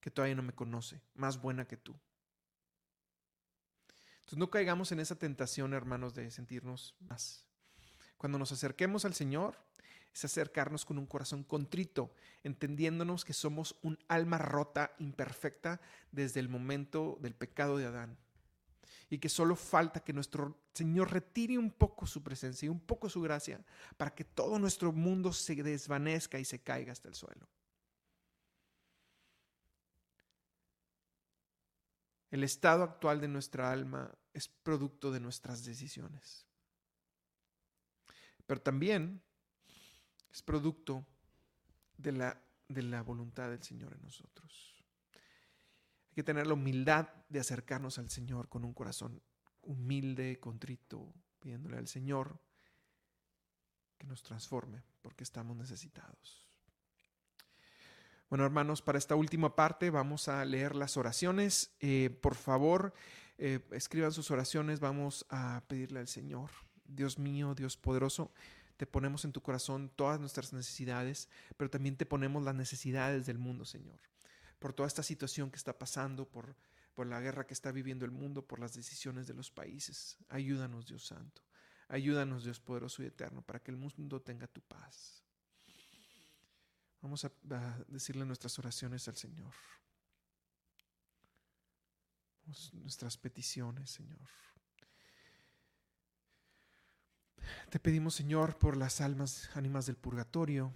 que 0.05 0.11
todavía 0.11 0.35
no 0.35 0.43
me 0.43 0.53
conoce, 0.53 1.01
más 1.15 1.41
buena 1.41 1.65
que 1.65 1.77
tú. 1.77 1.95
Entonces 4.17 4.37
no 4.37 4.51
caigamos 4.51 4.91
en 4.91 4.99
esa 4.99 5.15
tentación, 5.15 5.73
hermanos, 5.73 6.13
de 6.13 6.29
sentirnos 6.29 6.93
más. 6.99 7.47
Cuando 8.15 8.37
nos 8.37 8.51
acerquemos 8.51 9.03
al 9.05 9.15
Señor, 9.15 9.57
es 10.13 10.23
acercarnos 10.23 10.85
con 10.85 10.99
un 10.99 11.07
corazón 11.07 11.43
contrito, 11.43 12.13
entendiéndonos 12.43 13.25
que 13.25 13.33
somos 13.33 13.79
un 13.81 13.97
alma 14.07 14.37
rota, 14.37 14.93
imperfecta, 14.99 15.81
desde 16.11 16.39
el 16.39 16.49
momento 16.49 17.17
del 17.19 17.33
pecado 17.33 17.79
de 17.79 17.87
Adán. 17.87 18.15
Y 19.09 19.17
que 19.17 19.27
solo 19.27 19.55
falta 19.55 20.01
que 20.01 20.13
nuestro 20.13 20.55
Señor 20.75 21.11
retire 21.11 21.57
un 21.57 21.71
poco 21.71 22.05
su 22.05 22.21
presencia 22.21 22.67
y 22.67 22.69
un 22.69 22.79
poco 22.79 23.09
su 23.09 23.21
gracia 23.21 23.65
para 23.97 24.13
que 24.13 24.23
todo 24.23 24.59
nuestro 24.59 24.91
mundo 24.91 25.33
se 25.33 25.55
desvanezca 25.55 26.37
y 26.37 26.45
se 26.45 26.61
caiga 26.61 26.91
hasta 26.91 27.07
el 27.07 27.15
suelo. 27.15 27.47
El 32.35 32.43
estado 32.43 32.83
actual 32.83 33.21
de 33.21 33.29
nuestra 33.29 33.71
alma 33.71 34.13
es 34.33 34.49
producto 34.49 35.09
de 35.09 35.21
nuestras 35.21 35.63
decisiones. 35.63 36.45
Pero 38.45 38.61
también 38.61 39.23
es 40.33 40.41
producto 40.41 41.05
de 41.95 42.11
la, 42.11 42.43
de 42.67 42.83
la 42.83 43.03
voluntad 43.03 43.49
del 43.49 43.63
Señor 43.63 43.93
en 43.93 44.01
nosotros. 44.01 44.75
Hay 46.09 46.15
que 46.15 46.23
tener 46.23 46.45
la 46.45 46.55
humildad 46.55 47.07
de 47.29 47.39
acercarnos 47.39 47.99
al 47.99 48.09
Señor 48.09 48.49
con 48.49 48.65
un 48.65 48.73
corazón 48.73 49.23
humilde, 49.61 50.37
contrito, 50.41 51.13
pidiéndole 51.39 51.77
al 51.77 51.87
Señor 51.87 52.37
que 53.97 54.07
nos 54.07 54.21
transforme 54.23 54.83
porque 55.01 55.23
estamos 55.23 55.55
necesitados. 55.55 56.44
Bueno, 58.29 58.43
hermanos, 58.43 58.81
para 58.81 58.97
esta 58.97 59.15
última 59.15 59.55
parte 59.55 59.91
vamos 59.91 60.27
a 60.27 60.43
leer 60.45 60.75
las 60.75 60.97
oraciones. 60.97 61.75
Eh, 61.79 62.09
por 62.21 62.35
favor, 62.35 62.93
eh, 63.37 63.59
escriban 63.71 64.11
sus 64.11 64.31
oraciones. 64.31 64.79
Vamos 64.79 65.25
a 65.29 65.63
pedirle 65.67 65.99
al 65.99 66.07
Señor. 66.07 66.49
Dios 66.87 67.19
mío, 67.19 67.53
Dios 67.55 67.77
poderoso, 67.77 68.31
te 68.77 68.85
ponemos 68.85 69.25
en 69.25 69.31
tu 69.31 69.41
corazón 69.41 69.91
todas 69.95 70.19
nuestras 70.19 70.53
necesidades, 70.53 71.29
pero 71.57 71.69
también 71.69 71.97
te 71.97 72.05
ponemos 72.05 72.43
las 72.43 72.55
necesidades 72.55 73.25
del 73.25 73.37
mundo, 73.37 73.65
Señor. 73.65 73.99
Por 74.59 74.73
toda 74.73 74.87
esta 74.87 75.03
situación 75.03 75.49
que 75.51 75.57
está 75.57 75.77
pasando, 75.77 76.27
por, 76.27 76.55
por 76.93 77.07
la 77.07 77.19
guerra 77.19 77.45
que 77.45 77.53
está 77.53 77.71
viviendo 77.71 78.05
el 78.05 78.11
mundo, 78.11 78.45
por 78.45 78.59
las 78.59 78.73
decisiones 78.73 79.27
de 79.27 79.33
los 79.33 79.51
países. 79.51 80.17
Ayúdanos, 80.29 80.87
Dios 80.87 81.05
Santo. 81.05 81.41
Ayúdanos, 81.87 82.43
Dios 82.43 82.59
poderoso 82.59 83.03
y 83.03 83.07
eterno, 83.07 83.41
para 83.41 83.59
que 83.59 83.71
el 83.71 83.77
mundo 83.77 84.21
tenga 84.21 84.47
tu 84.47 84.61
paz. 84.61 85.24
Vamos 87.05 87.23
a, 87.23 87.31
decirle 87.87 88.25
nuestras 88.25 88.57
oraciones 88.57 89.07
al 89.07 89.15
Señor. 89.15 89.53
Nuestras 92.73 93.15
peticiones, 93.15 93.91
Señor. 93.91 94.27
Te 97.69 97.79
pedimos, 97.79 98.15
Señor, 98.15 98.57
por 98.57 98.75
las 98.75 99.01
almas, 99.01 99.51
ánimas 99.53 99.85
del 99.85 99.97
purgatorio 99.97 100.73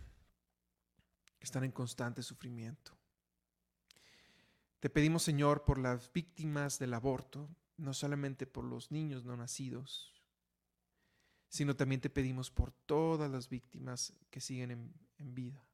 que 1.39 1.46
están 1.46 1.63
en 1.63 1.72
constante 1.72 2.22
sufrimiento. 2.22 2.96
Te 4.80 4.92
pedimos, 4.92 5.24
Señor, 5.24 5.65
por 5.65 5.80
las 5.80 6.13
víctimas 6.13 6.78
del 6.78 6.94
aborto, 6.94 7.50
no 7.78 7.96
solamente 7.96 8.46
por 8.46 8.65
los 8.65 8.92
niños 8.92 9.26
no 9.26 9.36
nacidos, 9.36 10.13
sino 11.48 11.76
también 11.76 12.02
te 12.02 12.12
pedimos 12.12 12.52
por 12.52 12.72
todas 12.72 13.32
las 13.32 13.50
víctimas 13.50 14.13
que 14.30 14.42
siguen 14.42 14.94
en, 15.18 15.34
vida. 15.34 15.69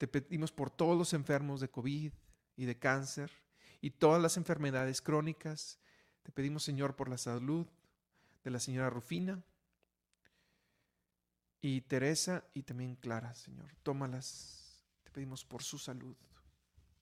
Te 0.00 0.08
pedimos 0.08 0.50
por 0.50 0.70
todos 0.70 0.96
los 0.96 1.12
enfermos 1.12 1.60
de 1.60 1.68
COVID 1.68 2.10
y 2.56 2.64
de 2.64 2.78
cáncer 2.78 3.30
y 3.82 3.90
todas 3.90 4.22
las 4.22 4.38
enfermedades 4.38 5.02
crónicas. 5.02 5.78
Te 6.22 6.32
pedimos, 6.32 6.62
Señor, 6.62 6.96
por 6.96 7.10
la 7.10 7.18
salud 7.18 7.66
de 8.42 8.50
la 8.50 8.60
señora 8.60 8.88
Rufina 8.88 9.44
y 11.60 11.82
Teresa 11.82 12.46
y 12.54 12.62
también 12.62 12.96
Clara, 12.96 13.34
Señor. 13.34 13.74
Tómalas. 13.82 14.86
Te 15.04 15.10
pedimos 15.10 15.44
por 15.44 15.62
su 15.62 15.76
salud. 15.76 16.16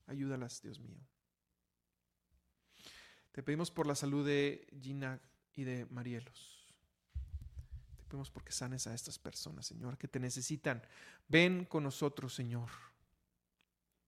Ayúdalas, 0.09 0.61
Dios 0.61 0.81
mío. 0.81 0.99
Te 3.31 3.45
pedimos 3.45 3.71
por 3.71 3.87
la 3.87 3.95
salud 3.95 4.27
de 4.27 4.67
Gina 4.83 5.21
y 5.55 5.63
de 5.63 5.87
Marielos. 5.87 6.75
Te 7.97 8.03
pedimos 8.09 8.29
porque 8.29 8.51
sanes 8.51 8.89
a 8.89 8.95
estas 8.95 9.21
personas, 9.21 9.67
Señor, 9.67 9.97
que 9.97 10.09
te 10.09 10.19
necesitan. 10.19 10.83
Ven 11.29 11.65
con 11.65 11.85
nosotros, 11.85 12.35
Señor. 12.35 12.88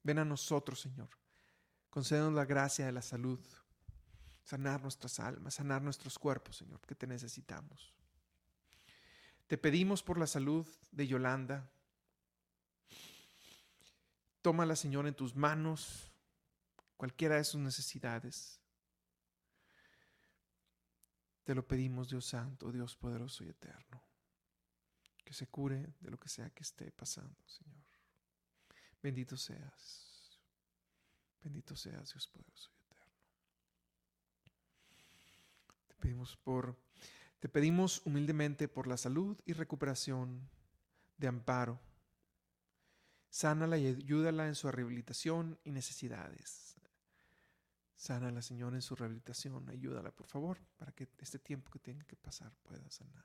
Ven 0.03 0.19
a 0.19 0.25
nosotros, 0.25 0.81
Señor. 0.81 1.09
Concédenos 1.91 2.33
la 2.33 2.45
gracia 2.45 2.87
de 2.87 2.93
la 2.93 3.03
salud, 3.03 3.41
sanar 4.45 4.83
nuestras 4.83 5.19
almas, 5.21 5.55
sanar 5.55 5.83
nuestros 5.83 6.19
cuerpos, 6.19 6.57
Señor, 6.57 6.81
que 6.87 6.95
te 6.95 7.07
necesitamos. 7.07 7.93
Te 9.47 9.59
pedimos 9.59 10.03
por 10.03 10.17
la 10.17 10.29
salud 10.29 10.67
de 10.93 11.09
Yolanda. 11.09 11.69
Tómala, 14.43 14.77
Señor, 14.77 15.07
en 15.09 15.15
tus 15.15 15.35
manos, 15.35 16.13
cualquiera 16.97 17.37
de 17.37 17.45
sus 17.45 17.61
necesidades. 17.61 18.61
Te 21.43 21.55
lo 21.55 21.67
pedimos, 21.67 22.09
Dios 22.09 22.27
Santo, 22.27 22.71
Dios 22.71 22.95
poderoso 22.95 23.43
y 23.43 23.49
eterno, 23.49 24.01
que 25.25 25.35
se 25.35 25.49
cure 25.49 25.95
de 25.99 26.11
lo 26.11 26.19
que 26.19 26.29
sea 26.29 26.51
que 26.51 26.63
esté 26.63 26.93
pasando, 26.93 27.37
Señor. 27.49 27.80
Bendito 29.03 29.37
seas. 29.37 30.39
Bendito 31.43 31.75
seas, 31.75 32.13
Dios 32.13 32.27
poderoso 32.29 32.71
y 32.77 32.81
eterno. 32.83 33.15
Te 35.89 35.95
pedimos 35.97 36.37
por 36.37 36.77
te 37.41 37.49
pedimos 37.49 38.03
humildemente 38.05 38.69
por 38.69 38.87
la 38.87 38.99
salud 38.99 39.39
y 39.47 39.55
recuperación 39.55 40.47
de 41.17 41.27
Amparo. 41.27 41.81
Sánala 43.31 43.79
y 43.79 43.87
ayúdala 43.87 44.47
en 44.47 44.55
su 44.55 44.71
rehabilitación 44.71 45.59
y 45.65 45.71
necesidades. 45.71 46.77
Sánala, 47.97 48.43
Señor, 48.43 48.75
en 48.75 48.83
su 48.83 48.95
rehabilitación. 48.95 49.71
Ayúdala, 49.71 50.11
por 50.11 50.27
favor, 50.27 50.59
para 50.77 50.93
que 50.93 51.09
este 51.19 51.39
tiempo 51.39 51.71
que 51.71 51.79
tenga 51.79 52.05
que 52.05 52.17
pasar 52.17 52.53
pueda 52.63 52.91
sanar. 52.91 53.25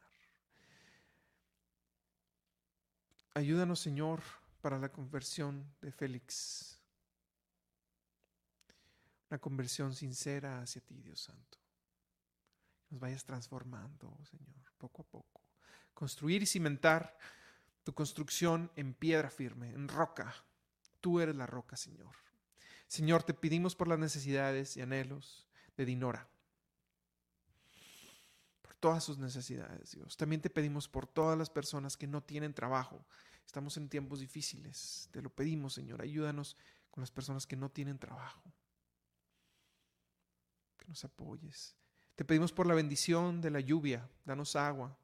Ayúdanos, 3.33 3.81
Señor, 3.81 4.21
para 4.65 4.79
la 4.79 4.91
conversión 4.91 5.75
de 5.79 5.91
Félix. 5.91 6.81
Una 9.29 9.37
conversión 9.37 9.93
sincera 9.93 10.59
hacia 10.59 10.81
ti, 10.81 11.03
Dios 11.03 11.21
Santo. 11.21 11.59
Nos 12.89 12.99
vayas 12.99 13.23
transformando, 13.23 14.17
Señor, 14.23 14.73
poco 14.79 15.03
a 15.03 15.05
poco. 15.05 15.41
Construir 15.93 16.41
y 16.41 16.47
cimentar 16.47 17.15
tu 17.83 17.93
construcción 17.93 18.71
en 18.75 18.95
piedra 18.95 19.29
firme, 19.29 19.69
en 19.69 19.87
roca. 19.87 20.33
Tú 20.99 21.19
eres 21.19 21.35
la 21.35 21.45
roca, 21.45 21.77
Señor. 21.77 22.15
Señor, 22.87 23.21
te 23.21 23.35
pedimos 23.35 23.75
por 23.75 23.87
las 23.87 23.99
necesidades 23.99 24.77
y 24.77 24.81
anhelos 24.81 25.47
de 25.77 25.85
Dinora. 25.85 26.27
Por 28.63 28.73
todas 28.73 29.03
sus 29.03 29.19
necesidades, 29.19 29.91
Dios. 29.91 30.17
También 30.17 30.41
te 30.41 30.49
pedimos 30.49 30.89
por 30.89 31.05
todas 31.05 31.37
las 31.37 31.51
personas 31.51 31.97
que 31.97 32.07
no 32.07 32.23
tienen 32.23 32.55
trabajo, 32.55 33.05
Estamos 33.45 33.77
en 33.77 33.89
tiempos 33.89 34.19
difíciles. 34.19 35.09
Te 35.11 35.21
lo 35.21 35.29
pedimos, 35.29 35.73
Señor. 35.73 36.01
Ayúdanos 36.01 36.57
con 36.91 37.01
las 37.01 37.11
personas 37.11 37.45
que 37.45 37.55
no 37.55 37.69
tienen 37.69 37.99
trabajo. 37.99 38.43
Que 40.77 40.85
nos 40.87 41.03
apoyes. 41.05 41.75
Te 42.15 42.25
pedimos 42.25 42.51
por 42.51 42.67
la 42.67 42.73
bendición 42.73 43.41
de 43.41 43.51
la 43.51 43.59
lluvia. 43.59 44.09
Danos 44.23 44.55
agua, 44.55 44.97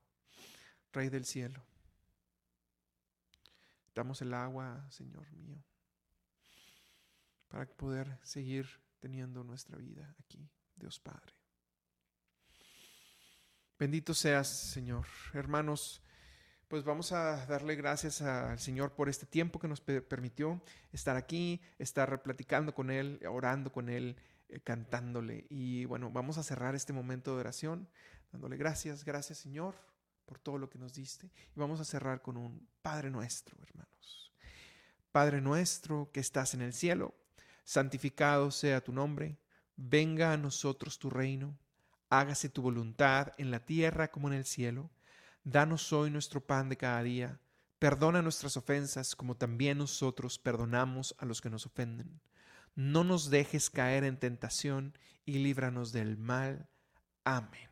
Rey 0.93 1.09
del 1.09 1.25
cielo. 1.25 1.61
Damos 3.93 4.21
el 4.21 4.33
agua, 4.33 4.87
Señor 4.89 5.29
mío, 5.33 5.61
para 7.49 7.65
poder 7.65 8.19
seguir 8.23 8.67
teniendo 9.01 9.43
nuestra 9.43 9.77
vida 9.77 10.15
aquí, 10.19 10.49
Dios 10.75 10.99
Padre. 10.99 11.35
Bendito 13.77 14.13
seas, 14.13 14.47
Señor. 14.47 15.05
Hermanos, 15.33 16.01
pues 16.71 16.85
vamos 16.85 17.11
a 17.11 17.45
darle 17.47 17.75
gracias 17.75 18.21
al 18.21 18.57
Señor 18.57 18.93
por 18.93 19.09
este 19.09 19.25
tiempo 19.25 19.59
que 19.59 19.67
nos 19.67 19.81
permitió 19.81 20.61
estar 20.93 21.17
aquí, 21.17 21.59
estar 21.77 22.21
platicando 22.21 22.73
con 22.73 22.89
Él, 22.89 23.19
orando 23.29 23.73
con 23.73 23.89
Él, 23.89 24.15
eh, 24.47 24.61
cantándole. 24.61 25.45
Y 25.49 25.83
bueno, 25.83 26.09
vamos 26.11 26.37
a 26.37 26.43
cerrar 26.43 26.73
este 26.73 26.93
momento 26.93 27.33
de 27.33 27.41
oración 27.41 27.89
dándole 28.31 28.55
gracias, 28.55 29.03
gracias 29.03 29.39
Señor 29.39 29.75
por 30.25 30.39
todo 30.39 30.57
lo 30.57 30.69
que 30.69 30.79
nos 30.79 30.93
diste. 30.93 31.25
Y 31.25 31.59
vamos 31.59 31.81
a 31.81 31.83
cerrar 31.83 32.21
con 32.21 32.37
un 32.37 32.65
Padre 32.81 33.11
nuestro, 33.11 33.57
hermanos. 33.61 34.31
Padre 35.11 35.41
nuestro 35.41 36.09
que 36.13 36.21
estás 36.21 36.53
en 36.53 36.61
el 36.61 36.71
cielo, 36.71 37.13
santificado 37.65 38.49
sea 38.49 38.79
tu 38.79 38.93
nombre, 38.93 39.37
venga 39.75 40.31
a 40.31 40.37
nosotros 40.37 40.99
tu 40.99 41.09
reino, 41.09 41.53
hágase 42.09 42.47
tu 42.47 42.61
voluntad 42.61 43.33
en 43.37 43.51
la 43.51 43.59
tierra 43.59 44.09
como 44.09 44.29
en 44.29 44.35
el 44.35 44.45
cielo. 44.45 44.89
Danos 45.43 45.91
hoy 45.91 46.11
nuestro 46.11 46.45
pan 46.45 46.69
de 46.69 46.77
cada 46.77 47.01
día. 47.01 47.39
Perdona 47.79 48.21
nuestras 48.21 48.57
ofensas 48.57 49.15
como 49.15 49.35
también 49.35 49.79
nosotros 49.79 50.37
perdonamos 50.37 51.15
a 51.17 51.25
los 51.25 51.41
que 51.41 51.49
nos 51.49 51.65
ofenden. 51.65 52.21
No 52.75 53.03
nos 53.03 53.31
dejes 53.31 53.71
caer 53.71 54.03
en 54.03 54.19
tentación 54.19 54.95
y 55.25 55.39
líbranos 55.39 55.91
del 55.91 56.15
mal. 56.17 56.69
Amén. 57.23 57.69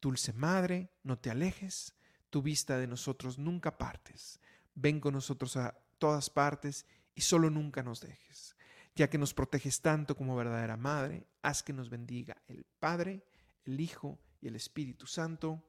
Dulce 0.00 0.32
Madre, 0.32 0.90
no 1.02 1.18
te 1.18 1.30
alejes 1.30 1.94
tu 2.30 2.40
vista 2.40 2.78
de 2.78 2.86
nosotros 2.86 3.38
nunca 3.38 3.76
partes. 3.76 4.40
Ven 4.74 4.98
con 4.98 5.12
nosotros 5.12 5.58
a 5.58 5.78
todas 5.98 6.30
partes 6.30 6.86
y 7.14 7.20
solo 7.20 7.50
nunca 7.50 7.82
nos 7.82 8.00
dejes. 8.00 8.56
Ya 8.94 9.10
que 9.10 9.18
nos 9.18 9.34
proteges 9.34 9.82
tanto 9.82 10.16
como 10.16 10.36
verdadera 10.36 10.78
Madre, 10.78 11.26
haz 11.42 11.62
que 11.62 11.74
nos 11.74 11.90
bendiga 11.90 12.42
el 12.48 12.64
Padre, 12.64 13.26
el 13.64 13.78
Hijo 13.78 14.18
y 14.40 14.48
el 14.48 14.56
Espíritu 14.56 15.06
Santo. 15.06 15.62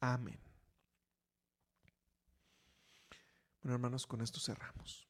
Amén. 0.00 0.38
Bueno, 3.62 3.74
hermanos, 3.74 4.06
con 4.06 4.20
esto 4.20 4.40
cerramos. 4.40 5.08